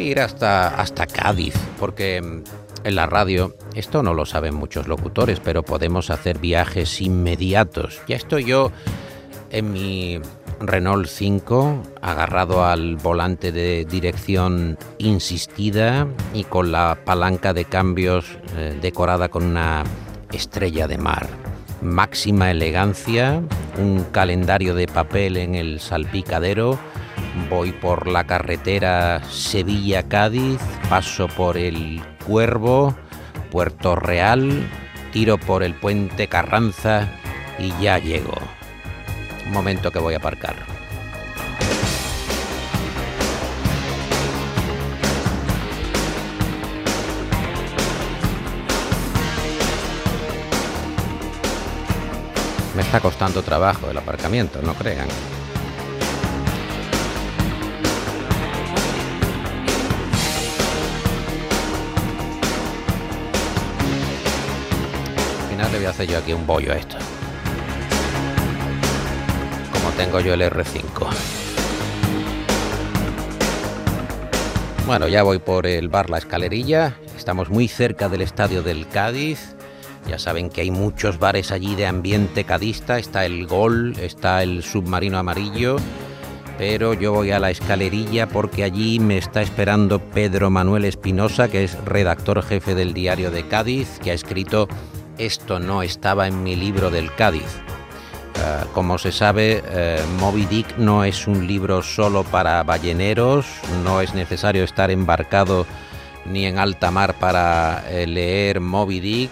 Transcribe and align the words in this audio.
ir 0.00 0.20
hasta, 0.20 0.68
hasta 0.80 1.06
Cádiz, 1.06 1.54
porque 1.78 2.20
mm, 2.20 2.42
en 2.84 2.94
la 2.94 3.06
radio, 3.06 3.56
esto 3.74 4.02
no 4.02 4.14
lo 4.14 4.24
saben 4.26 4.54
muchos 4.54 4.88
locutores, 4.88 5.40
pero 5.40 5.62
podemos 5.62 6.10
hacer 6.10 6.38
viajes 6.38 7.00
inmediatos. 7.00 8.00
Ya 8.06 8.16
estoy 8.16 8.44
yo 8.44 8.72
en 9.50 9.72
mi 9.72 10.20
Renault 10.60 11.06
5, 11.06 11.82
agarrado 12.00 12.64
al 12.64 12.96
volante 12.96 13.52
de 13.52 13.84
dirección 13.84 14.78
insistida 14.98 16.06
y 16.34 16.44
con 16.44 16.72
la 16.72 16.98
palanca 17.04 17.52
de 17.52 17.64
cambios 17.64 18.26
eh, 18.56 18.76
decorada 18.80 19.28
con 19.28 19.44
una 19.44 19.84
estrella 20.32 20.88
de 20.88 20.98
mar. 20.98 21.28
Máxima 21.80 22.50
elegancia, 22.50 23.40
un 23.78 24.04
calendario 24.10 24.74
de 24.74 24.88
papel 24.88 25.36
en 25.36 25.54
el 25.54 25.78
salpicadero. 25.78 26.78
Voy 27.50 27.72
por 27.72 28.08
la 28.08 28.24
carretera 28.24 29.22
Sevilla-Cádiz, 29.30 30.60
paso 30.90 31.28
por 31.28 31.56
el 31.56 32.02
Cuervo, 32.26 32.94
Puerto 33.50 33.96
Real, 33.96 34.68
tiro 35.12 35.38
por 35.38 35.62
el 35.62 35.74
puente 35.74 36.28
Carranza 36.28 37.08
y 37.58 37.72
ya 37.80 37.98
llego. 37.98 38.34
Un 39.46 39.52
momento 39.52 39.90
que 39.90 39.98
voy 39.98 40.14
a 40.14 40.18
aparcar. 40.18 40.56
Me 52.76 52.82
está 52.82 53.00
costando 53.00 53.42
trabajo 53.42 53.90
el 53.90 53.96
aparcamiento, 53.96 54.60
no 54.62 54.74
crean. 54.74 55.08
Le 65.70 65.78
voy 65.78 65.86
a 65.86 65.90
hacer 65.90 66.08
yo 66.08 66.18
aquí 66.18 66.32
un 66.32 66.46
bollo 66.46 66.72
a 66.72 66.76
esto. 66.76 66.96
Como 69.72 69.90
tengo 69.96 70.20
yo 70.20 70.34
el 70.34 70.42
R5. 70.42 71.08
Bueno, 74.86 75.06
ya 75.08 75.22
voy 75.22 75.38
por 75.38 75.66
el 75.66 75.88
bar 75.88 76.08
La 76.08 76.18
Escalerilla. 76.18 76.96
Estamos 77.16 77.50
muy 77.50 77.68
cerca 77.68 78.08
del 78.08 78.22
estadio 78.22 78.62
del 78.62 78.88
Cádiz. 78.88 79.54
Ya 80.08 80.18
saben 80.18 80.48
que 80.48 80.62
hay 80.62 80.70
muchos 80.70 81.18
bares 81.18 81.52
allí 81.52 81.74
de 81.74 81.86
ambiente 81.86 82.44
cadista. 82.44 82.98
Está 82.98 83.26
el 83.26 83.46
Gol, 83.46 83.94
está 84.00 84.42
el 84.42 84.62
Submarino 84.62 85.18
Amarillo. 85.18 85.76
Pero 86.56 86.94
yo 86.94 87.12
voy 87.12 87.30
a 87.30 87.38
la 87.38 87.50
escalerilla 87.50 88.26
porque 88.28 88.64
allí 88.64 88.98
me 88.98 89.18
está 89.18 89.42
esperando 89.42 90.00
Pedro 90.00 90.48
Manuel 90.48 90.86
Espinosa, 90.86 91.48
que 91.48 91.64
es 91.64 91.76
redactor 91.84 92.42
jefe 92.42 92.74
del 92.74 92.94
diario 92.94 93.30
de 93.30 93.46
Cádiz, 93.46 94.00
que 94.02 94.10
ha 94.10 94.14
escrito 94.14 94.66
esto 95.18 95.58
no 95.58 95.82
estaba 95.82 96.26
en 96.26 96.42
mi 96.42 96.56
libro 96.56 96.90
del 96.90 97.14
Cádiz. 97.14 97.42
Eh, 98.38 98.64
como 98.72 98.98
se 98.98 99.12
sabe, 99.12 99.62
eh, 99.66 100.00
Moby 100.18 100.46
Dick 100.46 100.76
no 100.78 101.04
es 101.04 101.26
un 101.26 101.46
libro 101.46 101.82
solo 101.82 102.22
para 102.24 102.62
balleneros, 102.62 103.46
no 103.84 104.00
es 104.00 104.14
necesario 104.14 104.64
estar 104.64 104.90
embarcado 104.90 105.66
ni 106.24 106.46
en 106.46 106.58
alta 106.58 106.90
mar 106.90 107.14
para 107.18 107.84
eh, 107.88 108.06
leer 108.06 108.60
Moby 108.60 109.00
Dick, 109.00 109.30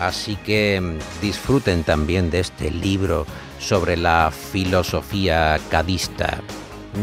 así 0.00 0.36
que 0.36 0.80
mm, 0.80 1.20
disfruten 1.20 1.84
también 1.84 2.30
de 2.30 2.40
este 2.40 2.70
libro 2.70 3.26
sobre 3.60 3.96
la 3.96 4.32
filosofía 4.32 5.60
cadista. 5.70 6.40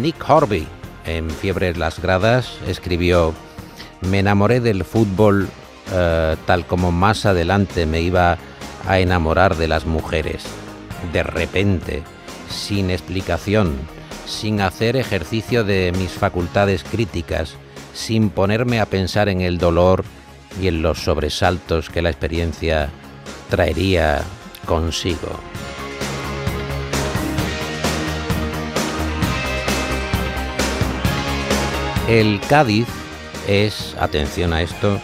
Nick 0.01 0.29
Horby, 0.29 0.67
en 1.05 1.29
Fiebre 1.29 1.73
las 1.75 1.99
Gradas, 2.01 2.57
escribió, 2.67 3.33
me 4.01 4.19
enamoré 4.19 4.59
del 4.59 4.83
fútbol 4.83 5.47
eh, 5.91 6.35
tal 6.45 6.65
como 6.65 6.91
más 6.91 7.25
adelante 7.25 7.85
me 7.85 8.01
iba 8.01 8.37
a 8.87 8.99
enamorar 8.99 9.55
de 9.55 9.67
las 9.67 9.85
mujeres. 9.85 10.43
De 11.13 11.23
repente, 11.23 12.03
sin 12.49 12.91
explicación, 12.91 13.75
sin 14.25 14.61
hacer 14.61 14.95
ejercicio 14.95 15.63
de 15.63 15.91
mis 15.97 16.11
facultades 16.11 16.83
críticas, 16.83 17.55
sin 17.93 18.29
ponerme 18.29 18.79
a 18.79 18.85
pensar 18.85 19.29
en 19.29 19.41
el 19.41 19.57
dolor 19.57 20.03
y 20.61 20.67
en 20.67 20.81
los 20.81 20.99
sobresaltos 20.99 21.89
que 21.89 22.01
la 22.01 22.09
experiencia 22.09 22.89
traería 23.49 24.21
consigo. 24.65 25.39
El 32.07 32.39
Cádiz 32.49 32.87
es, 33.47 33.95
atención 33.99 34.51
a 34.53 34.63
esto, 34.63 34.99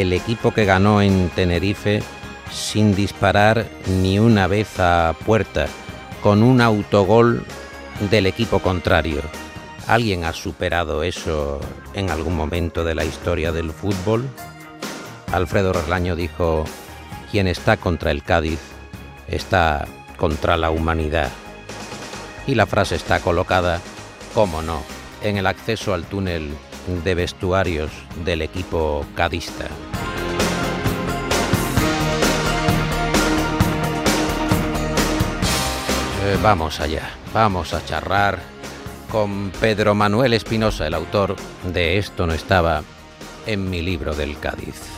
el 0.00 0.12
equipo 0.12 0.52
que 0.52 0.64
ganó 0.64 1.02
en 1.02 1.28
Tenerife 1.30 2.02
sin 2.50 2.94
disparar 2.94 3.66
ni 4.00 4.18
una 4.18 4.46
vez 4.46 4.78
a 4.78 5.14
puerta, 5.26 5.66
con 6.22 6.42
un 6.42 6.60
autogol 6.60 7.44
del 8.10 8.26
equipo 8.26 8.60
contrario. 8.60 9.20
¿Alguien 9.86 10.24
ha 10.24 10.32
superado 10.32 11.02
eso 11.02 11.60
en 11.94 12.10
algún 12.10 12.36
momento 12.36 12.84
de 12.84 12.94
la 12.94 13.04
historia 13.04 13.52
del 13.52 13.72
fútbol? 13.72 14.28
Alfredo 15.32 15.72
Relaño 15.72 16.14
dijo, 16.14 16.64
quien 17.30 17.46
está 17.46 17.76
contra 17.76 18.10
el 18.10 18.22
Cádiz 18.22 18.60
está 19.26 19.86
contra 20.16 20.56
la 20.56 20.70
humanidad. 20.70 21.30
Y 22.46 22.54
la 22.54 22.66
frase 22.66 22.94
está 22.94 23.20
colocada, 23.20 23.80
cómo 24.34 24.62
no, 24.62 24.82
en 25.22 25.36
el 25.36 25.46
acceso 25.46 25.92
al 25.92 26.04
túnel 26.04 26.54
de 27.04 27.14
vestuarios 27.14 27.90
del 28.24 28.42
equipo 28.42 29.04
cadista. 29.14 29.66
Eh, 36.28 36.36
vamos 36.42 36.78
allá, 36.80 37.08
vamos 37.32 37.72
a 37.72 37.82
charrar 37.82 38.38
con 39.10 39.50
Pedro 39.60 39.94
Manuel 39.94 40.34
Espinosa, 40.34 40.86
el 40.86 40.92
autor 40.92 41.36
de 41.64 41.96
Esto 41.96 42.26
no 42.26 42.34
estaba 42.34 42.82
en 43.46 43.70
mi 43.70 43.80
libro 43.80 44.14
del 44.14 44.38
Cádiz. 44.38 44.97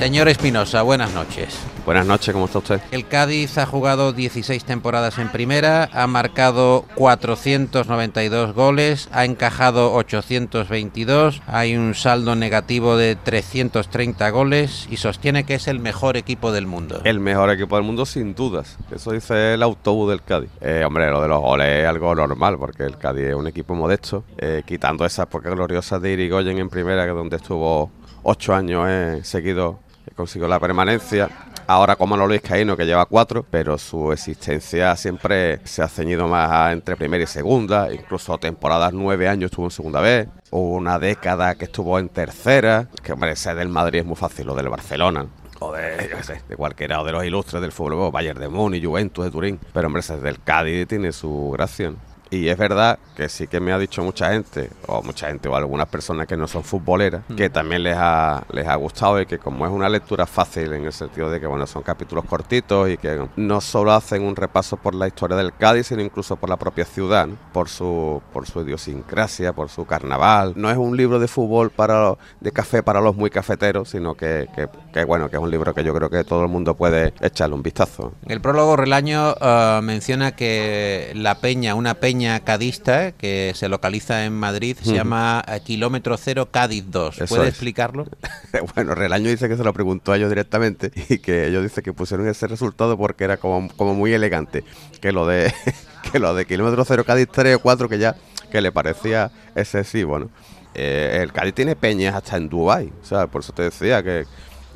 Señor 0.00 0.28
Espinosa, 0.28 0.80
buenas 0.80 1.12
noches. 1.12 1.60
Buenas 1.84 2.06
noches, 2.06 2.32
¿cómo 2.32 2.46
está 2.46 2.58
usted? 2.60 2.80
El 2.90 3.06
Cádiz 3.06 3.58
ha 3.58 3.66
jugado 3.66 4.14
16 4.14 4.64
temporadas 4.64 5.18
en 5.18 5.28
primera, 5.28 5.90
ha 5.92 6.06
marcado 6.06 6.86
492 6.94 8.54
goles, 8.54 9.10
ha 9.12 9.26
encajado 9.26 9.92
822, 9.92 11.42
hay 11.46 11.76
un 11.76 11.94
saldo 11.94 12.34
negativo 12.34 12.96
de 12.96 13.14
330 13.14 14.30
goles 14.30 14.88
y 14.90 14.96
sostiene 14.96 15.44
que 15.44 15.56
es 15.56 15.68
el 15.68 15.80
mejor 15.80 16.16
equipo 16.16 16.50
del 16.50 16.66
mundo. 16.66 17.02
El 17.04 17.20
mejor 17.20 17.50
equipo 17.50 17.76
del 17.76 17.84
mundo 17.84 18.06
sin 18.06 18.34
dudas, 18.34 18.78
eso 18.90 19.12
dice 19.12 19.52
el 19.52 19.62
autobús 19.62 20.08
del 20.08 20.22
Cádiz. 20.22 20.48
Eh, 20.62 20.82
hombre, 20.82 21.10
lo 21.10 21.20
de 21.20 21.28
los 21.28 21.40
goles 21.42 21.82
es 21.82 21.86
algo 21.86 22.14
normal 22.14 22.56
porque 22.58 22.84
el 22.84 22.96
Cádiz 22.96 23.26
es 23.26 23.34
un 23.34 23.48
equipo 23.48 23.74
modesto, 23.74 24.24
eh, 24.38 24.62
quitando 24.64 25.04
esas 25.04 25.26
porque 25.26 25.50
gloriosas 25.50 26.00
de 26.00 26.10
Irigoyen 26.12 26.56
en 26.56 26.70
primera, 26.70 27.04
que 27.04 27.10
donde 27.10 27.36
estuvo 27.36 27.90
ocho 28.22 28.54
años 28.54 28.86
eh, 28.88 29.20
seguidos 29.24 29.76
consiguió 30.20 30.48
la 30.48 30.60
permanencia. 30.60 31.30
Ahora 31.66 31.96
como 31.96 32.16
lo 32.16 32.26
Luis 32.26 32.42
Caíno 32.42 32.76
que 32.76 32.84
lleva 32.84 33.06
cuatro, 33.06 33.46
pero 33.48 33.78
su 33.78 34.12
existencia 34.12 34.94
siempre 34.96 35.60
se 35.64 35.82
ha 35.82 35.88
ceñido 35.88 36.28
más 36.28 36.72
entre 36.72 36.96
primera 36.96 37.24
y 37.24 37.26
segunda, 37.26 37.92
incluso 37.92 38.36
temporadas 38.38 38.92
nueve 38.92 39.28
años 39.28 39.50
estuvo 39.50 39.66
en 39.66 39.70
segunda 39.70 40.00
vez, 40.00 40.28
una 40.50 40.98
década 40.98 41.54
que 41.54 41.66
estuvo 41.66 41.98
en 41.98 42.08
tercera, 42.08 42.88
que 43.02 43.12
hombre, 43.12 43.34
ser 43.36 43.56
del 43.56 43.68
Madrid 43.68 44.00
es 44.00 44.04
muy 44.04 44.16
fácil, 44.16 44.46
lo 44.46 44.54
del 44.54 44.68
Barcelona, 44.68 45.26
o 45.60 45.72
de, 45.72 46.10
de 46.48 46.56
cualquiera 46.56 47.02
de 47.02 47.12
los 47.12 47.24
ilustres 47.24 47.62
del 47.62 47.72
fútbol, 47.72 48.10
Bayern 48.10 48.40
de 48.40 48.48
Múnich, 48.48 48.84
Juventus 48.84 49.24
de 49.24 49.30
Turín, 49.30 49.60
pero 49.72 49.86
hombre, 49.86 50.02
ser 50.02 50.20
del 50.20 50.42
Cádiz 50.42 50.88
tiene 50.88 51.12
su 51.12 51.50
gracia. 51.52 51.92
Y 52.30 52.48
es 52.48 52.56
verdad 52.56 52.98
que 53.16 53.28
sí 53.28 53.48
que 53.48 53.58
me 53.58 53.72
ha 53.72 53.78
dicho 53.78 54.02
mucha 54.02 54.32
gente, 54.32 54.70
o 54.86 55.02
mucha 55.02 55.26
gente, 55.26 55.48
o 55.48 55.56
algunas 55.56 55.88
personas 55.88 56.26
que 56.26 56.36
no 56.36 56.46
son 56.46 56.62
futboleras, 56.62 57.22
mm. 57.28 57.34
que 57.34 57.50
también 57.50 57.82
les 57.82 57.96
ha, 57.98 58.44
les 58.52 58.68
ha 58.68 58.76
gustado 58.76 59.20
y 59.20 59.26
que 59.26 59.38
como 59.38 59.66
es 59.66 59.72
una 59.72 59.88
lectura 59.88 60.26
fácil 60.26 60.72
en 60.72 60.84
el 60.84 60.92
sentido 60.92 61.28
de 61.28 61.40
que 61.40 61.46
bueno 61.46 61.66
son 61.66 61.82
capítulos 61.82 62.24
cortitos 62.24 62.88
y 62.88 62.96
que 62.96 63.26
no 63.36 63.60
solo 63.60 63.92
hacen 63.92 64.22
un 64.22 64.36
repaso 64.36 64.76
por 64.76 64.94
la 64.94 65.08
historia 65.08 65.36
del 65.36 65.52
Cádiz, 65.54 65.88
sino 65.88 66.02
incluso 66.02 66.36
por 66.36 66.48
la 66.48 66.56
propia 66.56 66.84
ciudad, 66.84 67.28
por 67.52 67.68
su 67.68 68.22
por 68.32 68.46
su 68.46 68.60
idiosincrasia, 68.62 69.52
por 69.52 69.68
su 69.68 69.84
carnaval. 69.84 70.52
No 70.56 70.70
es 70.70 70.76
un 70.76 70.96
libro 70.96 71.18
de 71.18 71.26
fútbol 71.26 71.70
para 71.70 72.14
de 72.40 72.52
café 72.52 72.82
para 72.82 73.00
los 73.00 73.16
muy 73.16 73.30
cafeteros, 73.30 73.88
sino 73.90 74.14
que, 74.14 74.48
que, 74.92 75.04
bueno, 75.04 75.28
que 75.28 75.36
es 75.36 75.42
un 75.42 75.50
libro 75.50 75.74
que 75.74 75.82
yo 75.82 75.92
creo 75.94 76.08
que 76.08 76.22
todo 76.22 76.42
el 76.44 76.48
mundo 76.48 76.76
puede 76.76 77.12
echarle 77.20 77.56
un 77.56 77.62
vistazo. 77.62 78.12
El 78.26 78.40
prólogo 78.40 78.76
Relaño 78.76 79.32
uh, 79.32 79.82
menciona 79.82 80.32
que 80.32 81.12
la 81.14 81.36
peña, 81.36 81.74
una 81.74 81.94
peña 81.94 82.19
cadista 82.44 83.12
que 83.12 83.52
se 83.54 83.68
localiza 83.68 84.24
en 84.24 84.32
Madrid, 84.32 84.76
se 84.80 84.94
llama 84.94 85.44
eh, 85.48 85.60
Kilómetro 85.64 86.16
Cero 86.16 86.48
Cádiz 86.50 86.84
2. 86.88 87.22
¿Puede 87.28 87.48
explicarlo? 87.48 88.06
bueno, 88.74 88.94
Relaño 88.94 89.28
dice 89.28 89.48
que 89.48 89.56
se 89.56 89.64
lo 89.64 89.72
preguntó 89.72 90.12
a 90.12 90.16
ellos 90.16 90.28
directamente 90.28 90.92
y 91.08 91.18
que 91.18 91.48
ellos 91.48 91.62
dicen 91.62 91.84
que 91.84 91.92
pusieron 91.92 92.28
ese 92.28 92.46
resultado 92.46 92.96
porque 92.96 93.24
era 93.24 93.36
como, 93.36 93.68
como 93.76 93.94
muy 93.94 94.12
elegante. 94.12 94.64
Que 95.00 95.12
lo 95.12 95.26
de 95.26 95.52
que 96.12 96.18
lo 96.18 96.34
de 96.34 96.46
Kilómetro 96.46 96.84
Cero 96.84 97.04
Cádiz 97.04 97.28
3 97.30 97.56
o 97.56 97.58
4 97.60 97.88
que 97.88 97.98
ya 97.98 98.16
que 98.50 98.60
le 98.60 98.72
parecía 98.72 99.30
excesivo, 99.54 100.18
¿no? 100.18 100.30
Eh, 100.74 101.18
el 101.22 101.32
Cádiz 101.32 101.54
tiene 101.54 101.74
peñas 101.74 102.14
hasta 102.14 102.36
en 102.36 102.48
Dubái, 102.48 102.92
sea, 103.02 103.26
Por 103.26 103.42
eso 103.42 103.52
te 103.52 103.62
decía 103.62 104.02
que 104.02 104.26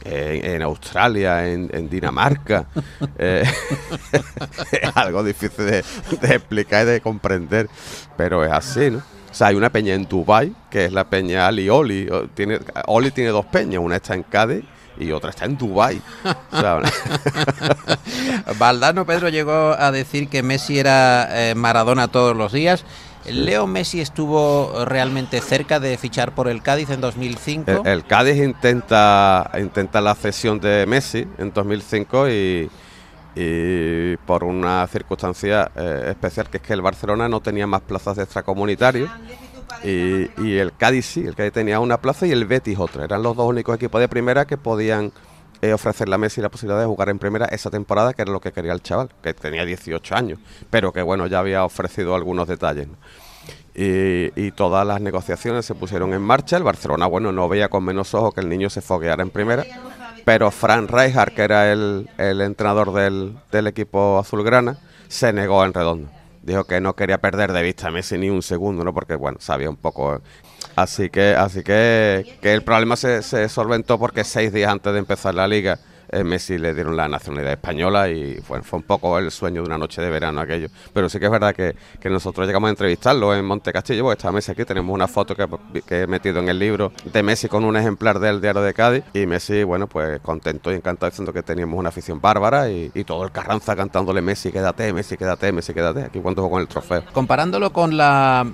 en, 0.05 0.62
Australia, 0.62 1.49
en, 1.49 1.89
Dinamarca. 1.89 2.67
Eh, 3.19 3.45
es 4.73 4.97
algo 4.97 5.23
difícil 5.23 5.67
de, 5.67 5.79
explicar 6.23 6.87
y 6.87 6.91
de 6.91 7.01
comprender, 7.01 7.69
pero 8.17 8.45
es 8.45 8.51
así, 8.51 8.91
¿no? 8.91 8.99
O 8.99 9.35
sea, 9.35 9.49
hay 9.49 9.56
una 9.56 9.71
peña 9.71 9.95
en 9.95 10.09
Dubai 10.09 10.55
que 10.71 10.87
es 10.87 10.93
la 10.93 11.05
peña 11.05 11.47
Ali 11.47 11.69
Oli. 11.69 12.09
Tiene, 12.35 12.61
Oli 12.87 13.11
tiene 13.11 13.31
dos 13.31 13.47
peñas, 13.47 13.83
una 13.83 13.97
está 13.97 14.15
en 14.15 14.23
Cádiz 14.23 14.65
y 14.99 15.11
otra 15.12 15.31
está 15.31 15.45
en 15.45 15.56
Dubai. 15.56 16.01
Valdano 18.59 19.06
Pedro 19.06 19.29
llegó 19.29 19.75
a 19.79 19.91
decir 19.91 20.29
que 20.29 20.43
Messi 20.43 20.79
era 20.79 21.29
eh, 21.31 21.55
Maradona 21.55 22.09
todos 22.09 22.37
los 22.37 22.53
días. 22.53 22.85
¿Leo 23.26 23.67
Messi 23.67 24.00
estuvo 24.00 24.85
realmente 24.85 25.41
cerca 25.41 25.81
de 25.81 25.97
fichar 25.97 26.35
por 26.35 26.49
el 26.49 26.62
Cádiz 26.62 26.91
en 26.91 27.00
2005? 27.00 27.82
El, 27.85 28.05
Cádiz 28.05 28.37
intenta, 28.37 29.50
intenta 29.59 30.00
la 30.00 30.15
cesión 30.15 30.61
de 30.61 30.85
Messi 30.87 31.26
en 31.38 31.53
2005 31.53 32.29
y, 32.29 32.71
por 34.26 34.44
una 34.44 34.87
circunstancia 34.87 35.71
eh, 35.75 36.06
especial 36.11 36.49
que 36.49 36.59
es 36.59 36.62
que 36.62 36.73
el 36.73 36.82
Barcelona 36.82 37.29
no 37.29 37.41
tenía 37.41 37.67
más 37.67 37.81
plazas 37.81 38.17
de 38.17 38.23
extracomunitarios 38.23 39.11
y, 39.82 40.31
y, 40.41 40.59
el 40.59 40.73
Cádiz 40.77 41.06
sí, 41.06 41.25
el 41.27 41.35
Cádiz 41.35 41.53
tenía 41.53 41.81
una 41.81 42.00
plaza 42.00 42.27
y 42.27 42.32
el 42.32 42.44
Betis 42.44 42.79
otra. 42.79 43.05
Eran 43.05 43.23
los 43.23 43.37
dos 43.37 43.49
únicos 43.49 43.75
equipos 43.75 44.00
de 44.00 44.09
primera 44.09 44.47
que 44.47 44.56
podían 44.56 45.12
eh, 45.64 45.72
ofrecerle 45.72 46.14
a 46.14 46.19
Messi 46.19 46.43
la 46.43 46.50
posibilidad 46.50 46.78
de 46.78 46.84
jugar 46.84 47.08
en 47.08 47.19
primera 47.19 47.46
esa 47.46 47.70
temporada, 47.70 48.12
que 48.12 48.20
era 48.20 48.31
lo 48.31 48.38
que 48.38 48.52
quería 48.52 48.75
el 48.75 48.82
chaval, 48.82 49.08
que 49.22 49.32
tenía 49.32 49.64
18 49.64 50.14
años, 50.14 50.38
pero 50.69 50.93
que 50.93 51.00
bueno, 51.00 51.26
ya 51.26 51.38
había 51.38 51.64
ofrecido 51.64 52.14
algunos 52.14 52.46
detalles. 52.46 52.87
Y, 53.75 54.50
todas 54.52 54.87
las 54.87 55.00
negociaciones 55.00 55.64
se 55.64 55.75
pusieron 55.75 56.12
en 56.12 56.20
marcha. 56.20 56.58
El 56.58 56.64
Barcelona, 56.64 57.06
bueno, 57.06 57.32
no 57.32 57.49
veía 57.49 57.70
con 57.70 57.82
menos 57.82 58.12
ojos 58.14 58.34
que 58.34 58.43
el 58.43 58.49
niño 58.50 58.69
se 58.69 58.82
fogueara 58.82 59.22
en 59.22 59.31
primera, 59.31 59.64
pero 60.26 60.50
Fran 60.50 60.87
Rijkaard, 60.87 61.34
que 61.34 61.43
era 61.43 61.72
el, 61.72 62.08
entrenador 62.19 62.93
del, 62.93 63.34
del 63.50 63.67
equipo 63.67 64.19
azulgrana, 64.19 64.78
se 65.08 65.32
negó 65.32 65.64
en 65.64 65.72
redondo 65.72 66.10
dijo 66.44 66.64
que 66.64 66.81
no 66.81 66.94
quería 66.94 67.19
perder 67.19 67.52
de 67.52 67.62
vista 67.62 67.88
a 67.88 67.91
Messi 67.91 68.19
ni 68.19 68.31
un 68.31 68.43
segundo, 68.43 68.85
¿no? 68.85 68.93
Porque, 68.94 69.14
bueno, 69.17 69.38
sabía 69.41 69.70
un 69.70 69.76
poco. 69.76 70.20
Así 70.76 71.11
que, 71.11 71.35
así 71.35 71.62
que, 71.62 72.38
que 72.41 72.52
el 72.52 72.62
problema 72.62 72.96
se, 72.96 73.23
se 73.23 73.49
solventó 73.49 73.99
porque 73.99 74.25
seis 74.25 74.52
días 74.52 74.70
antes 74.73 74.93
de 74.93 74.99
empezar 74.99 75.35
la 75.35 75.46
liga 75.46 75.79
eh, 76.09 76.25
Messi 76.25 76.59
le 76.59 76.75
dieron 76.75 76.97
la 76.97 77.09
nacionalidad 77.09 77.53
española 77.53 78.09
y 78.09 78.37
fue, 78.37 78.62
fue 78.62 78.79
un 78.79 78.85
poco 78.85 79.19
el 79.19 79.31
sueño 79.31 79.62
de 79.62 79.67
una 79.67 79.79
noche 79.79 80.03
de 80.03 80.11
verano 80.11 80.41
aquello. 80.41 80.69
Pero 80.93 81.09
sí 81.09 81.19
que 81.19 81.27
es 81.27 81.31
verdad 81.31 81.55
que, 81.55 81.75
nosotros 82.09 82.47
llegamos 82.47 82.69
a 82.69 82.71
entrevistarlo 82.71 83.35
en 83.35 83.45
Monte 83.45 83.73
Castillo, 83.73 84.05
porque 84.05 84.19
estaba 84.19 84.33
Messi 84.33 84.53
aquí, 84.53 84.65
tenemos 84.65 84.95
una 84.95 85.09
foto 85.09 85.35
que, 85.35 86.03
he 86.03 86.06
metido 86.06 86.41
en 86.41 86.49
el 86.49 86.59
libro 86.59 86.93
de 87.05 87.23
Messi 87.23 87.49
con 87.49 87.65
un 87.65 87.77
ejemplar 87.77 88.19
del 88.19 88.41
diario 88.41 88.62
de 88.62 88.75
Cádiz 88.75 89.05
y 89.12 89.27
Messi, 89.27 89.65
bueno, 89.65 89.87
pues 89.87 90.21
contento 90.21 90.71
y 90.71 90.77
encantado 90.77 91.11
diciendo 91.11 91.33
que 91.33 91.43
teníamos 91.43 91.79
una 91.79 91.89
afición 91.89 92.21
bárbara 92.21 92.71
y, 92.71 92.91
todo 93.05 93.25
el 93.25 93.33
Carranza 93.33 93.77
cantándole 93.77 94.23
Messi, 94.23 94.51
quédate, 94.51 94.93
Messi, 94.93 95.17
quédate, 95.17 95.53
Messi, 95.53 95.75
quédate, 95.75 96.05
aquí 96.05 96.21
cuando 96.21 96.43
jugó 96.43 96.55
con 96.55 96.62
el 96.62 96.69
trofeo. 96.69 97.05
Comparándolo 97.12 97.73
con 97.73 97.97
la 97.97 98.47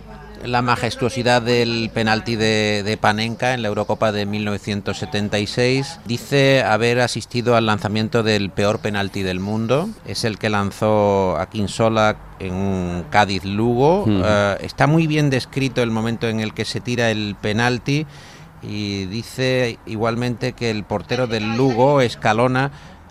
la 0.44 0.62
majestuosidad 0.62 1.42
del 1.42 1.90
penalti 1.92 2.36
de, 2.36 2.98
Panenka 3.00 3.54
en 3.54 3.62
la 3.62 3.68
Eurocopa 3.68 4.12
de 4.12 4.26
1976. 4.26 6.00
Dice 6.06 6.62
haber 6.62 7.00
asistido 7.00 7.56
al 7.56 7.66
lanzamiento 7.66 8.22
del 8.22 8.50
peor 8.50 8.80
penalti 8.80 9.22
del 9.22 9.40
mundo. 9.40 9.88
Es 10.06 10.24
el 10.24 10.38
que 10.38 10.50
lanzó 10.50 11.36
a 11.38 11.48
Quinsola 11.48 12.16
en 12.38 13.04
Cádiz 13.10 13.44
Lugo. 13.44 14.04
Eh, 14.08 14.56
está 14.60 14.86
muy 14.86 15.06
bien 15.06 15.30
descrito 15.30 15.82
el 15.82 15.90
momento 15.90 16.28
en 16.28 16.40
el 16.40 16.54
que 16.54 16.64
se 16.64 16.80
tira 16.80 17.10
el 17.10 17.36
penalti. 17.40 18.06
Y 18.62 19.06
dice 19.06 19.78
igualmente 19.86 20.52
que 20.52 20.70
el 20.70 20.84
portero 20.84 21.26
del 21.26 21.56
Lugo, 21.56 22.00
Escalona, 22.02 22.70